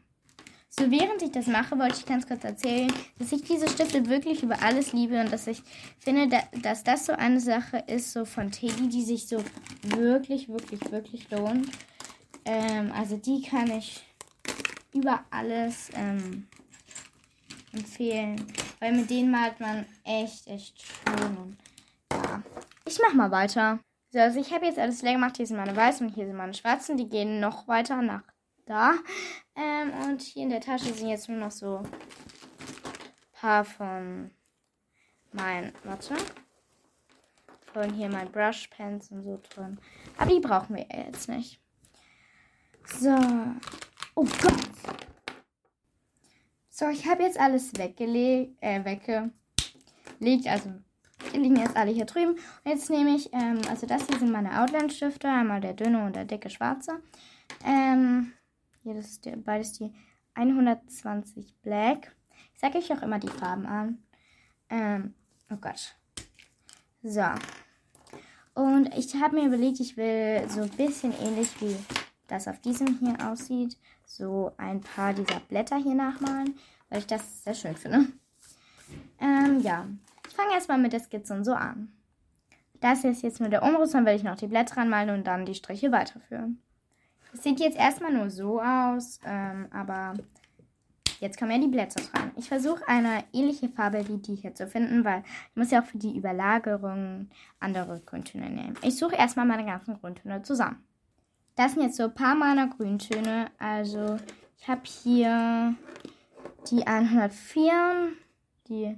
So, 0.71 0.91
während 0.91 1.23
ich 1.23 1.33
das 1.33 1.47
mache, 1.47 1.79
wollte 1.79 1.97
ich 1.97 2.07
ganz 2.07 2.27
kurz 2.27 2.45
erzählen, 2.45 2.93
dass 3.19 3.33
ich 3.33 3.43
diese 3.43 3.69
Stifte 3.69 4.07
wirklich 4.07 4.43
über 4.43 4.63
alles 4.63 4.93
liebe 4.93 5.19
und 5.19 5.33
dass 5.33 5.47
ich 5.47 5.63
finde, 5.99 6.29
dass 6.63 6.85
das 6.85 7.07
so 7.07 7.13
eine 7.13 7.41
Sache 7.41 7.83
ist, 7.87 8.13
so 8.13 8.25
von 8.25 8.51
Teddy, 8.51 8.89
die 8.89 9.03
sich 9.03 9.27
so 9.27 9.43
wirklich, 9.83 10.49
wirklich, 10.49 10.93
wirklich 10.93 11.31
lohnt. 11.31 11.69
Ähm, 12.45 12.93
also 12.93 13.17
die 13.17 13.43
kann 13.43 13.71
ich 13.71 14.05
über 14.93 15.25
alles 15.31 15.91
ähm, 15.95 16.47
empfehlen. 17.73 18.47
Weil 18.81 18.93
mit 18.93 19.11
denen 19.11 19.31
malt 19.31 19.59
man 19.61 19.87
echt, 20.05 20.47
echt 20.47 20.81
schön. 20.81 21.37
Und 21.37 21.57
ja, 22.13 22.43
ich 22.85 22.99
mach 23.03 23.15
mal 23.15 23.31
weiter. 23.31 23.81
So, 24.11 24.21
also 24.21 24.41
ich 24.41 24.53
habe 24.53 24.67
jetzt 24.67 24.79
alles 24.79 25.03
leer 25.03 25.15
gemacht. 25.15 25.37
Hier 25.37 25.47
sind 25.47 25.57
meine 25.57 25.77
weißen 25.77 26.07
und 26.07 26.15
hier 26.15 26.27
sind 26.27 26.37
meine 26.37 26.55
schwarzen. 26.55 26.97
Die 26.97 27.09
gehen 27.09 27.41
noch 27.41 27.69
weiter 27.69 28.01
nach 28.01 28.23
da. 28.67 28.95
Ähm, 29.57 29.93
und 30.05 30.23
hier 30.23 30.45
in 30.45 30.51
der 30.51 30.61
Tasche 30.61 30.93
sind 30.95 31.09
jetzt 31.09 31.29
nur 31.29 31.39
noch 31.39 31.51
so 31.51 31.79
ein 31.79 31.89
paar 33.33 33.65
von 33.65 34.31
meinen, 35.33 35.73
warte, 35.85 36.15
von 37.73 37.93
hier 37.93 38.09
mein 38.09 38.31
Brushpens 38.31 39.11
und 39.11 39.23
so 39.23 39.41
drin. 39.51 39.79
Aber 40.17 40.31
die 40.31 40.41
brauchen 40.41 40.77
wir 40.77 40.87
jetzt 40.91 41.29
nicht. 41.29 41.61
So. 42.87 43.17
Oh 44.15 44.25
Gott. 44.25 44.98
So, 46.79 46.87
ich 46.91 47.09
habe 47.09 47.25
jetzt 47.25 47.41
alles 47.41 47.77
weggelegt, 47.77 48.57
äh, 48.61 48.85
weggelegt. 48.85 50.47
Also, 50.47 50.73
die 51.33 51.39
liegen 51.39 51.57
jetzt 51.57 51.77
alle 51.77 51.91
hier 51.91 52.05
drüben. 52.05 52.35
Und 52.35 52.71
jetzt 52.71 52.89
nehme 52.89 53.17
ich, 53.17 53.33
ähm, 53.33 53.61
also 53.69 53.85
das 53.85 54.07
hier 54.07 54.17
sind 54.21 54.31
meine 54.31 54.63
Outline-Stifte. 54.63 55.27
Einmal 55.27 55.61
der 55.61 55.73
dünne 55.73 56.07
und 56.07 56.15
der 56.15 56.25
dicke 56.25 56.49
schwarze. 56.49 57.03
Ähm, 57.65 58.33
hier, 58.85 58.95
das 58.95 59.07
ist 59.07 59.25
die, 59.25 59.35
beides 59.35 59.73
die 59.73 59.93
120 60.35 61.53
Black. 61.63 62.15
Ich 62.55 62.61
sage 62.61 62.79
euch 62.79 62.93
auch 62.93 63.03
immer 63.03 63.19
die 63.19 63.27
Farben 63.27 63.67
an. 63.67 63.99
Ähm, 64.71 65.15
oh 65.51 65.57
Gott. 65.61 65.97
So. 67.03 67.25
Und 68.55 68.97
ich 68.97 69.17
habe 69.17 69.35
mir 69.35 69.47
überlegt, 69.47 69.81
ich 69.81 69.97
will 69.97 70.49
so 70.49 70.61
ein 70.61 70.71
bisschen 70.71 71.13
ähnlich 71.21 71.61
wie 71.61 71.75
das 72.29 72.47
auf 72.47 72.61
diesem 72.61 72.99
hier 72.99 73.17
aussieht, 73.29 73.77
so 74.05 74.53
ein 74.57 74.81
paar 74.81 75.13
dieser 75.13 75.41
Blätter 75.41 75.77
hier 75.77 75.95
nachmalen, 75.95 76.55
weil 76.89 77.01
ich 77.01 77.07
das 77.07 77.43
sehr 77.43 77.55
schön 77.55 77.77
finde. 77.77 78.07
Ähm, 79.21 79.61
ja. 79.61 79.87
Ich 80.29 80.35
fange 80.35 80.53
erstmal 80.53 80.79
mit 80.79 80.93
der 80.93 81.01
Skizze 81.01 81.35
und 81.35 81.45
so 81.45 81.53
an. 81.55 81.93
Das 82.81 83.03
ist 83.05 83.23
jetzt 83.23 83.41
nur 83.41 83.49
der 83.49 83.63
Umriss, 83.63 83.91
dann 83.91 84.07
werde 84.07 84.19
ich 84.19 84.25
noch 84.25 84.37
die 84.37 84.47
Blätter 84.47 84.79
anmalen 84.79 85.11
und 85.11 85.27
dann 85.27 85.47
die 85.47 85.55
Striche 85.55 85.91
weiterführen. 85.91 86.63
Es 87.33 87.43
sieht 87.43 87.61
jetzt 87.61 87.77
erstmal 87.77 88.13
nur 88.13 88.31
so 88.31 88.61
aus, 88.61 89.21
ähm, 89.25 89.67
aber 89.73 90.15
jetzt 91.21 91.39
kommen 91.39 91.51
ja 91.51 91.59
die 91.59 91.69
Blätter 91.69 92.01
dran. 92.01 92.31
Ich 92.37 92.49
versuche 92.49 92.87
eine 92.87 93.25
ähnliche 93.33 93.69
Farbe 93.69 94.07
wie 94.09 94.19
die 94.19 94.37
hier 94.37 94.55
zu 94.55 94.67
finden, 94.67 95.05
weil 95.05 95.25
ich 95.51 95.57
muss 95.57 95.71
ja 95.71 95.83
auch 95.83 95.87
für 95.87 95.99
die 95.99 96.17
Überlagerung 96.17 97.29
andere 97.59 98.01
Grüntöne 98.01 98.49
nehmen. 98.49 98.77
Ich 98.83 98.97
suche 98.97 99.17
erstmal 99.17 99.47
meine 99.47 99.67
ganzen 99.67 99.99
Grüntöne 99.99 100.43
zusammen. 100.43 100.88
Das 101.59 101.73
sind 101.73 101.83
jetzt 101.83 101.97
so 101.97 102.05
ein 102.05 102.15
paar 102.15 102.37
meiner 102.37 102.69
Grüntöne. 102.69 103.51
Also 103.59 104.17
ich 104.61 104.69
habe 104.69 104.83
hier 104.85 105.75
die 106.71 106.87
104, 106.87 108.13
die 108.69 108.97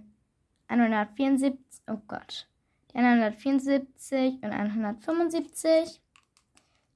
174, 0.68 1.58
oh 1.86 1.96
Gott, 2.06 2.46
die 2.92 2.98
174 2.98 4.42
und 4.42 4.52
175. 4.52 6.02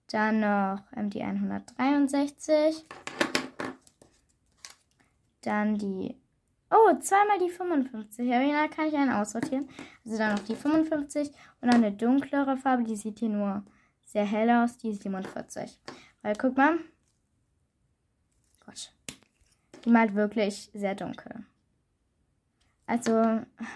Dann 0.08 0.40
noch 0.40 0.82
ähm, 0.94 1.08
die 1.08 1.22
163. 1.22 2.84
Dann 5.40 5.78
die. 5.78 6.14
Oh, 6.70 6.94
zweimal 7.00 7.38
die 7.38 7.48
55. 7.48 8.28
Ja, 8.28 8.42
da 8.52 8.68
kann 8.68 8.88
ich 8.88 8.94
einen 8.94 9.12
aussortieren. 9.12 9.66
Also 10.04 10.18
dann 10.18 10.34
noch 10.34 10.44
die 10.44 10.56
55 10.56 11.30
und 11.62 11.72
dann 11.72 11.82
eine 11.82 11.92
dunklere 11.92 12.58
Farbe. 12.58 12.84
Die 12.84 12.96
sieht 12.96 13.20
hier 13.20 13.30
nur 13.30 13.64
sehr 14.14 14.24
hell 14.24 14.48
aus. 14.48 14.78
Die 14.78 14.94
47. 14.94 15.78
Weil 16.22 16.36
guck 16.36 16.56
mal. 16.56 16.78
Gott. 18.64 18.92
Die 19.84 19.90
malt 19.90 20.14
wirklich 20.14 20.70
sehr 20.72 20.94
dunkel. 20.94 21.44
Also, 22.86 23.12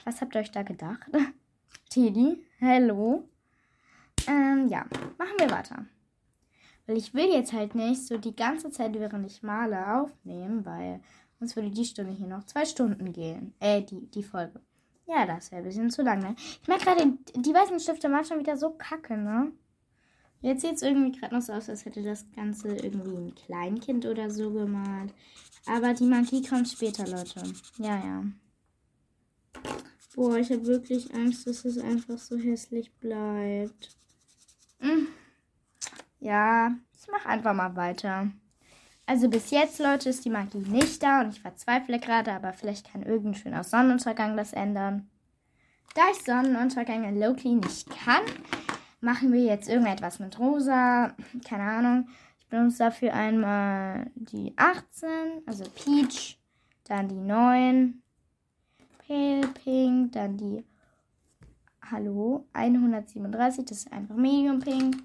was 0.04 0.20
habt 0.20 0.34
ihr 0.34 0.40
euch 0.40 0.50
da 0.50 0.62
gedacht? 0.62 1.10
Teddy, 1.90 2.46
hello. 2.58 3.28
Ähm, 4.26 4.68
ja, 4.68 4.86
machen 5.18 5.38
wir 5.38 5.50
weiter. 5.50 5.84
Weil 6.86 6.96
ich 6.96 7.12
will 7.14 7.30
jetzt 7.30 7.52
halt 7.52 7.74
nicht 7.74 8.06
so 8.06 8.16
die 8.16 8.36
ganze 8.36 8.70
Zeit, 8.70 8.94
während 8.94 9.26
ich 9.26 9.42
male, 9.42 10.00
aufnehmen, 10.00 10.64
weil 10.64 11.00
sonst 11.38 11.56
würde 11.56 11.70
die 11.70 11.84
Stunde 11.84 12.12
hier 12.12 12.26
noch 12.26 12.44
zwei 12.44 12.64
Stunden 12.64 13.12
gehen. 13.12 13.54
Äh, 13.60 13.82
die, 13.82 14.06
die 14.06 14.22
Folge. 14.22 14.60
Ja, 15.06 15.26
das 15.26 15.50
wäre 15.50 15.62
ein 15.62 15.68
bisschen 15.68 15.90
zu 15.90 16.02
lang, 16.02 16.20
ne? 16.20 16.34
Ich 16.38 16.68
merke 16.68 16.84
gerade, 16.84 17.18
die 17.34 17.54
weißen 17.54 17.80
Stifte 17.80 18.10
waren 18.10 18.24
schon 18.24 18.38
wieder 18.38 18.56
so 18.56 18.70
kacke, 18.70 19.16
ne? 19.16 19.52
Jetzt 20.40 20.62
sieht 20.62 20.74
es 20.74 20.82
irgendwie 20.82 21.18
gerade 21.18 21.34
noch 21.34 21.42
so 21.42 21.52
aus, 21.52 21.68
als 21.68 21.84
hätte 21.84 22.02
das 22.02 22.24
Ganze 22.34 22.68
irgendwie 22.68 23.16
ein 23.16 23.34
Kleinkind 23.34 24.06
oder 24.06 24.30
so 24.30 24.50
gemalt. 24.50 25.12
Aber 25.66 25.94
die 25.94 26.04
Magie 26.04 26.42
kommt 26.42 26.68
später, 26.68 27.06
Leute. 27.06 27.42
Ja, 27.78 27.96
ja. 27.96 28.24
Boah, 30.14 30.36
ich 30.36 30.50
habe 30.50 30.66
wirklich 30.66 31.14
Angst, 31.14 31.46
dass 31.46 31.64
es 31.64 31.78
einfach 31.78 32.18
so 32.18 32.36
hässlich 32.36 32.92
bleibt. 32.94 33.96
Hm. 34.80 35.08
Ja, 36.20 36.72
ich 37.00 37.08
mache 37.10 37.28
einfach 37.28 37.54
mal 37.54 37.76
weiter. 37.76 38.30
Also 39.06 39.28
bis 39.28 39.50
jetzt, 39.50 39.78
Leute, 39.78 40.10
ist 40.10 40.24
die 40.24 40.30
Magie 40.30 40.58
nicht 40.58 41.02
da 41.02 41.22
und 41.22 41.30
ich 41.30 41.40
verzweifle 41.40 41.98
gerade, 41.98 42.32
aber 42.32 42.52
vielleicht 42.52 42.92
kann 42.92 43.02
irgendein 43.02 43.40
schöner 43.40 43.64
Sonnenuntergang 43.64 44.36
das 44.36 44.52
ändern. 44.52 45.08
Da 45.94 46.02
ich 46.12 46.24
Sonnenuntergänge 46.24 47.18
Loki 47.18 47.54
nicht 47.54 47.88
kann, 47.88 48.22
machen 49.00 49.32
wir 49.32 49.42
jetzt 49.42 49.68
irgendetwas 49.68 50.18
mit 50.18 50.38
rosa. 50.38 51.14
Keine 51.44 51.64
Ahnung. 51.64 52.08
Ich 52.38 52.46
benutze 52.48 52.78
dafür 52.78 53.12
einmal 53.12 54.10
die 54.14 54.54
18, 54.56 55.08
also 55.46 55.64
Peach, 55.74 56.38
dann 56.84 57.08
die 57.08 57.20
9, 57.20 58.02
Pale 59.06 59.48
Pink, 59.48 60.12
dann 60.12 60.36
die 60.36 60.64
Hallo 61.90 62.46
137, 62.52 63.64
das 63.64 63.78
ist 63.78 63.92
einfach 63.92 64.14
Medium 64.16 64.60
Pink. 64.60 64.96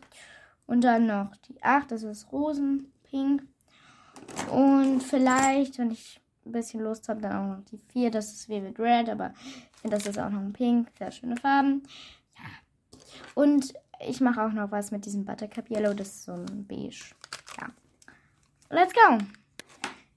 Und 0.65 0.83
dann 0.83 1.07
noch 1.07 1.35
die 1.47 1.61
8, 1.61 1.91
das 1.91 2.03
ist 2.03 2.31
Rosenpink. 2.31 3.43
Und 4.51 5.01
vielleicht, 5.01 5.77
wenn 5.77 5.91
ich 5.91 6.21
ein 6.45 6.51
bisschen 6.51 6.81
Lust 6.81 7.09
habe, 7.09 7.21
dann 7.21 7.33
auch 7.33 7.57
noch 7.57 7.65
die 7.65 7.77
4, 7.77 8.11
das 8.11 8.33
ist 8.33 8.49
Vivid 8.49 8.79
Red, 8.79 9.09
aber 9.09 9.33
ich 9.35 9.81
finde, 9.81 9.97
das 9.97 10.05
ist 10.05 10.19
auch 10.19 10.29
noch 10.29 10.39
ein 10.39 10.53
Pink. 10.53 10.89
Sehr 10.97 11.11
schöne 11.11 11.37
Farben. 11.37 11.83
Ja. 12.37 12.43
Und 13.35 13.73
ich 13.99 14.21
mache 14.21 14.43
auch 14.43 14.51
noch 14.51 14.71
was 14.71 14.91
mit 14.91 15.05
diesem 15.05 15.25
Buttercup 15.25 15.69
Yellow, 15.69 15.93
das 15.93 16.07
ist 16.09 16.23
so 16.23 16.33
ein 16.33 16.65
Beige. 16.67 17.13
Ja. 17.59 17.69
Let's 18.69 18.93
go! 18.93 19.17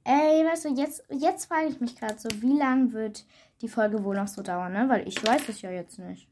Ey, 0.04 0.44
weißt 0.44 0.66
du, 0.66 0.68
jetzt, 0.74 1.04
jetzt 1.10 1.46
frage 1.46 1.68
ich 1.68 1.80
mich 1.80 1.96
gerade 1.96 2.18
so, 2.18 2.28
wie 2.40 2.56
lang 2.56 2.92
wird 2.92 3.24
die 3.60 3.68
Folge 3.68 4.04
wohl 4.04 4.14
noch 4.14 4.28
so 4.28 4.42
dauern, 4.42 4.72
ne? 4.72 4.88
Weil 4.88 5.06
ich 5.08 5.24
weiß 5.24 5.48
es 5.48 5.62
ja 5.62 5.70
jetzt 5.70 5.98
nicht. 5.98 6.28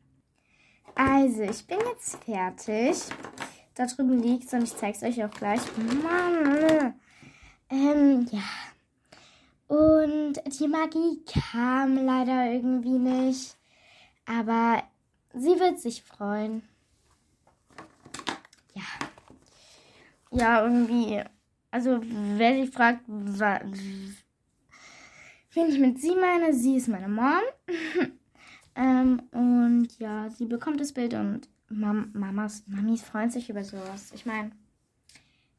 Also, 0.95 1.43
ich 1.43 1.67
bin 1.67 1.79
jetzt 1.81 2.23
fertig 2.25 2.97
da 3.75 3.87
drüben 3.87 4.23
liegt 4.23 4.53
und 4.53 4.63
ich 4.63 4.77
zeige 4.77 4.97
es 4.97 5.03
euch 5.03 5.25
auch 5.25 5.31
gleich. 5.31 5.61
Mann. 6.03 6.95
Ähm, 7.69 8.27
ja. 8.31 8.43
Und 9.67 10.35
die 10.59 10.69
Magie 10.69 11.25
kam 11.25 11.97
leider 11.97 12.53
irgendwie 12.53 12.99
nicht. 12.99 13.57
Aber 14.27 14.83
sie 15.33 15.59
wird 15.59 15.81
sich 15.81 16.03
freuen. 16.03 16.63
Ja, 20.35 20.65
irgendwie. 20.65 21.23
Also, 21.71 22.01
wer 22.03 22.55
sich 22.55 22.71
fragt, 22.71 23.01
wen 23.07 23.69
ich 25.69 25.79
mit 25.79 26.01
sie 26.01 26.15
meine, 26.15 26.53
sie 26.53 26.77
ist 26.77 26.89
meine 26.89 27.09
Mom. 27.09 27.43
ähm, 28.77 29.23
und 29.33 29.89
ja, 29.99 30.29
sie 30.31 30.47
bekommt 30.47 30.81
das 30.81 30.93
Bild 30.93 31.15
und 31.15 31.49
Mam 31.69 32.11
Mamas, 32.13 32.65
Mamis 32.67 33.03
freuen 33.03 33.31
sich 33.31 33.49
über 33.49 33.65
sowas. 33.65 34.13
Ich 34.15 34.27
meine, 34.27 34.51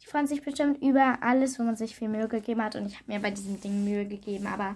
die 0.01 0.08
freuen 0.08 0.27
sich 0.27 0.41
bestimmt 0.44 0.82
über 0.82 1.17
alles, 1.22 1.58
wo 1.58 1.63
man 1.63 1.75
sich 1.75 1.96
viel 1.96 2.10
Mühe 2.10 2.27
gegeben 2.27 2.62
hat. 2.62 2.75
Und 2.75 2.86
ich 2.86 2.96
habe 2.96 3.12
mir 3.12 3.20
bei 3.20 3.32
diesem 3.32 3.60
Ding 3.60 3.84
Mühe 3.84 4.05
gegeben. 4.05 4.48
Aber 4.48 4.75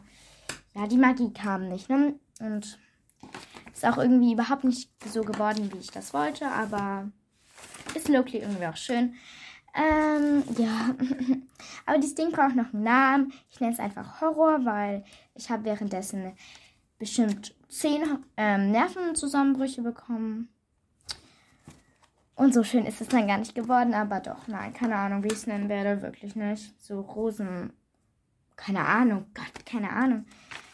ja, 0.76 0.88
die 0.88 0.98
Magie 0.98 1.32
kam 1.32 1.70
nicht. 1.70 1.90
Ne? 1.90 2.16
Und 2.40 2.80
ist 3.72 3.86
auch 3.86 3.98
irgendwie 3.98 4.34
überhaupt 4.34 4.64
nicht 4.64 4.90
so 5.06 5.22
geworden, 5.22 5.72
wie 5.74 5.80
ich 5.80 5.92
das 5.92 6.14
wollte. 6.14 6.48
Aber 6.48 7.12
ist 7.94 8.10
Loki 8.10 8.38
irgendwie 8.38 8.66
auch 8.66 8.78
schön. 8.78 9.14
Ähm, 9.76 10.44
ja. 10.58 10.96
aber 11.86 11.98
dieses 11.98 12.16
Ding 12.16 12.32
braucht 12.32 12.56
noch 12.56 12.74
einen 12.74 12.84
Namen. 12.84 13.34
Ich 13.50 13.60
nenne 13.60 13.74
es 13.74 13.80
einfach 13.80 14.22
Horror, 14.22 14.66
weil 14.66 15.04
ich 15.36 15.50
habe 15.50 15.66
währenddessen 15.66 16.34
bestimmt 16.98 17.56
zehn 17.70 18.04
ähm, 18.38 18.72
Nervenzusammenbrüche 18.72 19.82
bekommen. 19.82 20.50
Und 22.36 22.54
so 22.54 22.64
schön 22.64 22.86
ist 22.86 23.02
es 23.02 23.10
dann 23.10 23.28
gar 23.28 23.38
nicht 23.38 23.54
geworden, 23.54 23.94
aber 23.94 24.22
doch, 24.22 24.48
nein, 24.48 24.74
keine 24.74 24.96
Ahnung, 24.96 25.24
wie 25.24 25.28
ich 25.28 25.34
es 25.34 25.48
nennen 25.48 25.68
werde, 25.68 26.02
wirklich 26.02 26.38
nicht. 26.38 26.74
So 26.82 27.02
Rosen, 27.02 27.74
keine 28.56 28.86
Ahnung, 28.86 29.26
Gott, 29.34 29.66
keine 29.66 29.90
Ahnung. 29.90 30.26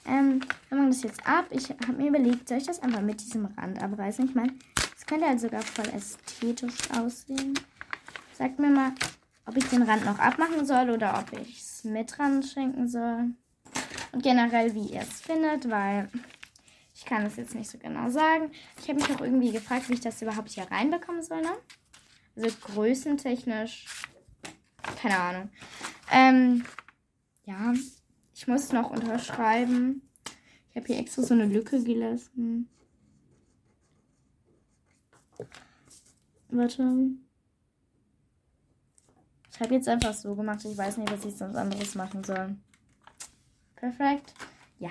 Ähm, 0.06 0.42
wir 0.70 0.78
machen 0.78 0.92
das 0.92 1.02
jetzt 1.02 1.26
ab. 1.26 1.46
Ich 1.50 1.70
habe 1.70 1.94
mir 1.94 2.10
überlegt, 2.10 2.48
soll 2.48 2.60
ich 2.60 2.68
das 2.68 2.82
einfach 2.82 3.02
mit 3.02 3.20
diesem 3.20 3.46
Rand 3.46 3.82
abreißen? 3.82 4.26
Ich 4.26 4.36
meine, 4.36 4.54
das 4.76 5.06
könnte 5.08 5.26
halt 5.26 5.40
sogar 5.40 5.62
voll 5.64 5.88
ästhetisch 5.90 6.92
aussehen. 6.92 7.58
Sagt 8.38 8.60
mir 8.60 8.70
mal, 8.70 8.92
ob 9.46 9.56
ich 9.56 9.64
den 9.70 9.84
Rand 9.84 10.04
noch 10.04 10.20
abmachen 10.20 10.66
soll 10.66 10.90
oder 10.90 11.18
ob 11.20 11.40
ich 11.40 11.62
es 11.62 11.86
mit 11.86 12.18
dran 12.18 12.44
schenken 12.44 12.90
soll. 12.90 13.30
Und 14.12 14.24
generell, 14.24 14.76
wie 14.76 14.88
ihr 14.88 15.02
es 15.02 15.22
findet, 15.22 15.70
weil 15.70 16.10
ich 16.94 17.06
kann 17.06 17.24
das 17.24 17.38
jetzt 17.38 17.56
nicht 17.56 17.70
so 17.70 17.78
genau 17.78 18.10
sagen. 18.10 18.52
Ich 18.82 18.90
habe 18.90 19.00
mich 19.00 19.10
auch 19.10 19.22
irgendwie 19.22 19.54
gefragt, 19.54 19.88
wie 19.88 19.94
ich 19.94 20.02
das 20.02 20.22
überhaupt 20.22 20.50
hier 20.50 20.70
reinbekommen 20.70 21.24
soll. 21.24 21.42
Ne? 21.42 21.54
Also 22.36 22.50
größentechnisch. 22.74 23.86
Keine 25.02 25.18
Ahnung. 25.18 25.50
Ähm, 26.12 26.66
ja, 27.46 27.74
ich 28.34 28.48
muss 28.48 28.74
noch 28.74 28.90
unterschreiben. 28.90 30.02
Ich 30.72 30.76
habe 30.76 30.88
hier 30.88 31.00
extra 31.00 31.22
so 31.22 31.34
eine 31.34 31.46
Lücke 31.46 31.82
gelassen. 31.82 32.70
Warte. 36.50 37.25
Ich 39.56 39.62
habe 39.62 39.74
jetzt 39.74 39.88
einfach 39.88 40.14
so 40.14 40.36
gemacht. 40.36 40.60
Ich 40.66 40.78
weiß 40.78 40.98
nicht, 40.98 41.10
was 41.10 41.24
ich 41.24 41.38
sonst 41.38 41.56
anderes 41.56 41.96
machen 41.96 42.26
soll. 42.26 42.58
Perfekt. 43.78 44.34
Ja. 44.80 44.90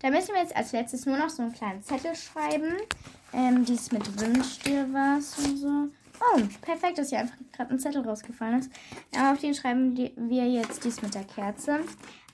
Da 0.00 0.10
müssen 0.10 0.34
wir 0.34 0.42
jetzt 0.42 0.54
als 0.54 0.72
letztes 0.72 1.06
nur 1.06 1.16
noch 1.16 1.30
so 1.30 1.42
einen 1.42 1.52
kleinen 1.52 1.82
Zettel 1.82 2.14
schreiben. 2.14 2.76
Ähm, 3.32 3.64
dies 3.64 3.90
mit 3.90 4.20
Wünsch 4.20 4.58
dir 4.58 4.86
was 4.92 5.38
und 5.38 5.56
so. 5.56 5.88
Oh, 6.20 6.40
perfekt, 6.60 6.98
dass 6.98 7.08
hier 7.08 7.20
einfach 7.20 7.38
gerade 7.52 7.70
ein 7.70 7.78
Zettel 7.78 8.06
rausgefallen 8.06 8.58
ist. 8.58 8.70
Ja, 9.14 9.32
auf 9.32 9.38
den 9.38 9.54
schreiben 9.54 9.96
wir 9.96 10.46
jetzt 10.50 10.84
dies 10.84 11.00
mit 11.00 11.14
der 11.14 11.24
Kerze. 11.24 11.80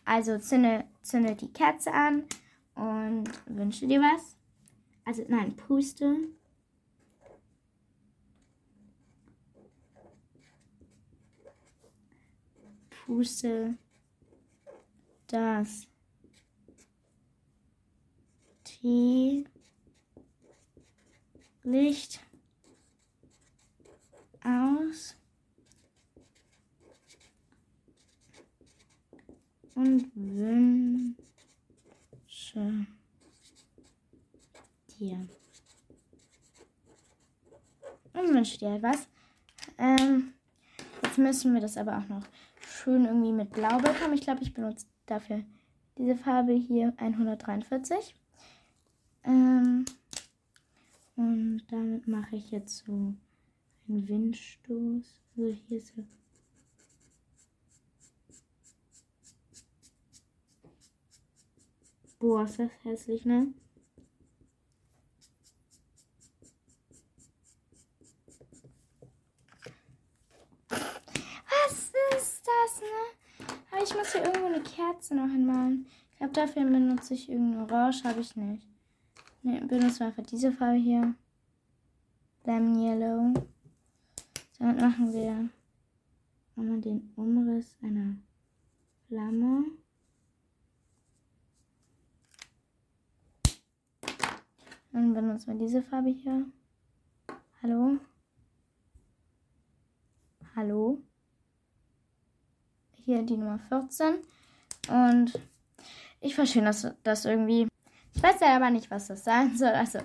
Also 0.04 0.38
zünde, 0.38 0.84
zünde 1.02 1.36
die 1.36 1.52
Kerze 1.52 1.92
an 1.92 2.24
und 2.74 3.30
wünsche 3.46 3.86
dir 3.86 4.00
was. 4.00 4.36
Also 5.04 5.24
nein, 5.28 5.54
puste. 5.54 6.16
Puste 13.08 13.74
das 15.28 15.86
Teelicht 18.64 19.48
aus 24.44 25.16
und 29.74 30.10
wünsche 30.14 31.16
dir. 35.00 35.26
Und 38.12 38.34
wünsche 38.34 38.58
dir 38.58 38.82
was. 38.82 39.08
Ähm, 39.78 40.34
jetzt 41.02 41.16
müssen 41.16 41.54
wir 41.54 41.62
das 41.62 41.78
aber 41.78 41.96
auch 41.96 42.08
noch 42.08 42.24
schön 42.88 43.04
irgendwie 43.04 43.33
mit 43.33 43.50
Blau 43.50 43.76
bekommen. 43.76 44.14
Ich 44.14 44.23
glaube, 44.23 44.42
ich 44.42 44.54
benutze 44.54 44.87
dafür 45.04 45.45
diese 45.99 46.16
Farbe 46.16 46.54
hier 46.54 46.95
143. 46.97 48.14
Ähm, 49.25 49.85
und 51.14 51.62
damit 51.71 52.09
mache 52.09 52.37
ich 52.37 52.50
jetzt 52.50 52.78
so 52.87 52.92
einen 52.92 54.09
Windstoß. 54.09 55.21
Also 55.37 55.57
hier 55.68 55.80
so. 55.83 56.02
Boah, 62.18 62.45
ist 62.45 62.59
das 62.59 62.71
hässlich, 62.85 63.26
ne? 63.26 63.49
Was 71.68 71.92
ist 72.16 72.42
das, 72.47 72.80
ne? 72.80 73.57
Aber 73.71 73.83
ich 73.83 73.95
muss 73.95 74.12
hier 74.12 74.25
irgendwo 74.25 74.47
eine 74.47 74.62
Kerze 74.62 75.14
noch 75.14 75.28
hinmalen. 75.30 75.87
Ich 76.12 76.17
glaube, 76.32 76.47
dafür 76.47 76.64
benutze 76.64 77.14
ich 77.14 77.28
irgendeine 77.28 77.64
Orange, 77.64 78.04
habe 78.04 78.20
ich 78.20 78.37
nicht. 78.37 78.66
Ne, 79.42 79.61
benutzen 79.62 80.00
wir 80.00 80.06
einfach 80.08 80.25
diese 80.25 80.52
Farbe 80.52 80.78
hier. 80.78 81.14
Lemon 82.44 82.80
Yellow. 82.80 83.35
Damit 84.58 84.80
machen 84.80 85.12
wir 85.12 85.49
einmal 86.56 86.80
den 86.80 87.12
Umriss 87.16 87.76
einer 87.82 88.16
Flamme. 89.06 89.64
Dann 94.92 95.14
benutzen 95.14 95.52
wir 95.52 95.66
diese 95.66 95.82
Farbe 95.82 96.11
hier. 96.11 96.47
Hallo? 97.62 97.99
Hallo? 100.57 100.98
Hier 103.05 103.22
die 103.22 103.37
Nummer 103.37 103.59
14. 103.59 104.16
Und 104.88 105.38
ich 106.20 106.35
verstehe 106.35 106.62
das, 106.62 106.87
das 107.02 107.24
irgendwie. 107.24 107.68
Ich 108.14 108.22
weiß 108.22 108.40
ja 108.40 108.57
aber 108.57 108.70
nicht, 108.70 108.90
was 108.90 109.09
das 109.09 109.24
sein 109.24 109.57
soll. 109.57 109.68
Also 109.68 110.00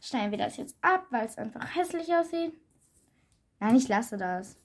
schneiden 0.00 0.30
wir 0.30 0.38
das 0.38 0.56
jetzt 0.56 0.76
ab, 0.80 1.06
weil 1.10 1.26
es 1.26 1.38
einfach 1.38 1.74
hässlich 1.74 2.14
aussieht. 2.14 2.54
Nein, 3.58 3.76
ich 3.76 3.88
lasse 3.88 4.16
das. 4.16 4.56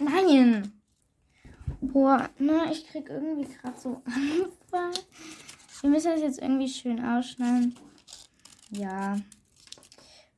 Nein! 0.00 0.72
Boah, 1.80 2.28
ne, 2.38 2.70
ich 2.72 2.86
krieg 2.88 3.08
irgendwie 3.08 3.52
gerade 3.54 3.78
so 3.78 4.02
Anfall. 4.04 4.92
Wir 5.80 5.90
müssen 5.90 6.12
das 6.12 6.20
jetzt 6.20 6.40
irgendwie 6.40 6.68
schön 6.68 7.04
ausschneiden. 7.04 7.76
Ja, 8.70 9.18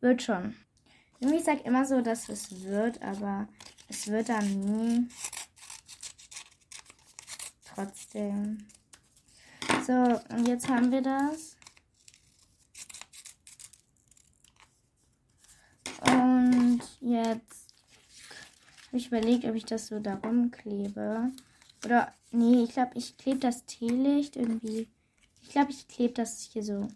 wird 0.00 0.22
schon. 0.22 0.54
Irgendwie 1.20 1.42
sag 1.42 1.64
immer 1.64 1.84
so, 1.84 2.00
dass 2.00 2.28
es 2.28 2.62
wird, 2.64 3.02
aber 3.02 3.48
es 3.88 4.08
wird 4.08 4.28
dann 4.28 4.60
nie. 4.60 5.08
Trotzdem. 7.74 8.66
So, 9.86 9.92
und 9.92 10.46
jetzt 10.46 10.68
haben 10.68 10.92
wir 10.92 11.02
das. 11.02 11.56
Und 16.00 16.80
jetzt 17.00 17.74
habe 18.86 18.96
ich 18.96 19.08
überlegt, 19.08 19.44
ob 19.44 19.56
ich 19.56 19.64
das 19.64 19.88
so 19.88 19.98
darum 19.98 20.52
klebe. 20.52 21.32
Oder, 21.84 22.12
nee, 22.30 22.62
ich 22.62 22.74
glaube, 22.74 22.92
ich 22.94 23.16
klebe 23.16 23.40
das 23.40 23.64
Teelicht 23.64 24.36
irgendwie. 24.36 24.88
Ich 25.42 25.48
glaube, 25.48 25.72
ich 25.72 25.88
klebe 25.88 26.14
das 26.14 26.40
hier 26.42 26.62
so. 26.62 26.88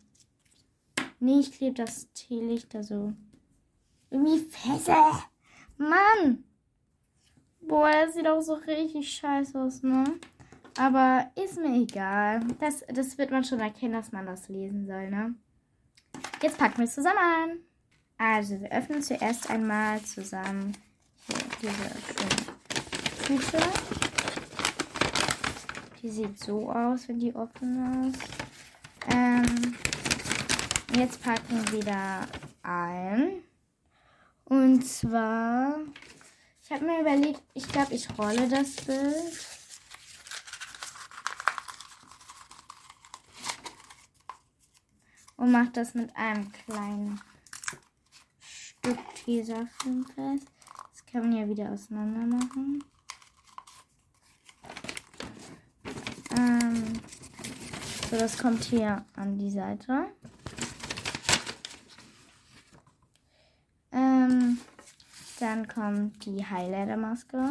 Nee, 1.18 1.40
ich 1.40 1.52
klebe 1.52 1.74
das 1.74 2.12
Teelicht 2.12 2.72
da 2.72 2.84
so. 2.84 3.14
Irgendwie 4.10 4.38
feste. 4.48 4.94
Mann! 5.76 6.44
Boah, 7.60 7.90
das 7.90 8.14
sieht 8.14 8.28
auch 8.28 8.40
so 8.40 8.54
richtig 8.54 9.12
scheiße 9.12 9.60
aus, 9.60 9.82
ne? 9.82 10.04
Aber 10.78 11.30
ist 11.34 11.58
mir 11.58 11.74
egal. 11.82 12.40
Das, 12.60 12.84
das 12.88 13.16
wird 13.16 13.30
man 13.30 13.44
schon 13.44 13.60
erkennen, 13.60 13.94
dass 13.94 14.12
man 14.12 14.26
das 14.26 14.48
lesen 14.48 14.86
soll, 14.86 15.10
ne? 15.10 15.34
Jetzt 16.42 16.58
packen 16.58 16.78
wir 16.78 16.84
es 16.84 16.94
zusammen 16.94 17.18
an. 17.18 17.58
Also, 18.18 18.60
wir 18.60 18.70
öffnen 18.72 19.02
zuerst 19.02 19.48
einmal 19.50 20.00
zusammen 20.02 20.76
hier 21.26 21.36
diese 21.60 21.90
Tüte. 23.26 23.58
Die 26.02 26.10
sieht 26.10 26.38
so 26.38 26.70
aus, 26.70 27.08
wenn 27.08 27.18
die 27.18 27.34
offen 27.34 28.10
ist. 28.10 28.22
Ähm, 29.12 29.76
jetzt 30.96 31.22
packen 31.22 31.72
wir 31.72 31.84
da 31.84 32.26
ein. 32.62 33.42
Und 34.44 34.86
zwar, 34.86 35.78
ich 36.62 36.70
habe 36.70 36.84
mir 36.84 37.00
überlegt, 37.00 37.42
ich 37.54 37.66
glaube, 37.68 37.94
ich 37.94 38.06
rolle 38.18 38.48
das 38.48 38.76
Bild. 38.76 39.55
Und 45.46 45.52
mache 45.52 45.70
das 45.70 45.94
mit 45.94 46.14
einem 46.16 46.50
kleinen 46.50 47.20
Stück 48.40 48.98
Tesafilm 49.14 50.04
fest. 50.04 50.48
Das 50.90 51.06
kann 51.06 51.20
man 51.22 51.36
ja 51.36 51.48
wieder 51.48 51.70
auseinander 51.70 52.36
machen. 52.36 52.82
Ähm, 56.36 57.00
so, 58.10 58.18
das 58.18 58.36
kommt 58.36 58.64
hier 58.64 59.04
an 59.14 59.38
die 59.38 59.52
Seite. 59.52 60.06
Ähm, 63.92 64.58
dann 65.38 65.68
kommt 65.68 66.26
die 66.26 66.44
Highlighter-Maske. 66.44 67.50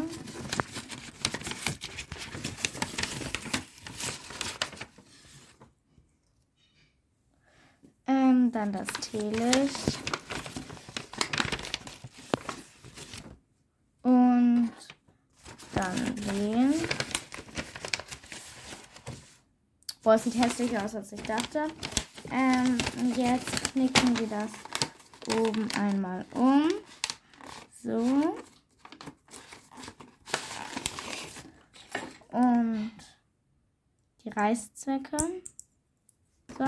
Dann 8.55 8.71
das 8.71 8.87
Teelicht. 9.01 9.99
Und 14.01 14.71
dann 15.73 16.15
den. 16.15 16.73
Boah, 20.01 20.13
es 20.13 20.23
sieht 20.23 20.41
hässlicher 20.41 20.85
aus, 20.85 20.95
als 20.95 21.11
ich 21.11 21.21
dachte. 21.23 21.67
Ähm, 22.31 22.77
jetzt 23.15 23.73
knicken 23.73 24.17
wir 24.19 24.27
das 24.27 24.51
oben 25.37 25.67
einmal 25.73 26.25
um. 26.33 26.69
So. 27.83 28.37
Und 32.31 32.91
die 34.23 34.29
Reißzwecke. 34.29 35.17
So. 36.57 36.65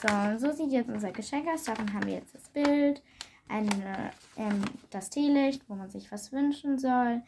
So, 0.00 0.38
so 0.38 0.52
sieht 0.52 0.70
jetzt 0.70 0.90
unser 0.90 1.10
Geschenk 1.10 1.48
aus. 1.48 1.64
Davon 1.64 1.92
haben 1.92 2.06
wir 2.06 2.14
jetzt 2.14 2.34
das 2.34 2.48
Bild, 2.50 3.02
eine, 3.48 4.10
ähm, 4.36 4.62
das 4.90 5.10
Teelicht, 5.10 5.68
wo 5.68 5.74
man 5.74 5.90
sich 5.90 6.12
was 6.12 6.32
wünschen 6.32 6.78
soll, 6.78 7.22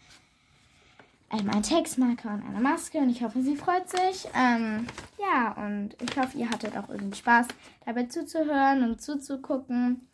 ähm, 1.33 1.51
ein 1.51 1.63
Textmarker 1.63 2.35
und 2.35 2.45
eine 2.45 2.61
Maske. 2.61 2.99
Und 2.99 3.11
ich 3.11 3.23
hoffe, 3.23 3.43
sie 3.43 3.57
freut 3.57 3.89
sich. 3.89 4.29
Ähm, 4.35 4.87
ja, 5.19 5.53
und 5.53 5.97
ich 6.01 6.17
hoffe, 6.17 6.39
ihr 6.39 6.49
hattet 6.49 6.77
auch 6.77 6.89
irgendwie 6.89 7.19
Spaß, 7.19 7.49
dabei 7.85 8.05
zuzuhören 8.05 8.85
und 8.85 9.03
zuzugucken. 9.03 10.09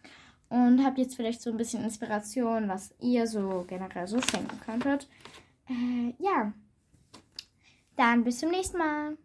Und 0.48 0.84
habt 0.84 0.98
jetzt 0.98 1.16
vielleicht 1.16 1.42
so 1.42 1.50
ein 1.50 1.56
bisschen 1.56 1.82
Inspiration, 1.82 2.68
was 2.68 2.94
ihr 3.00 3.26
so 3.26 3.64
generell 3.68 4.06
so 4.06 4.20
schenken 4.20 4.60
könntet. 4.60 5.08
Äh, 5.68 6.14
ja. 6.18 6.52
Dann 7.96 8.24
bis 8.24 8.38
zum 8.38 8.50
nächsten 8.50 8.78
Mal. 8.78 9.18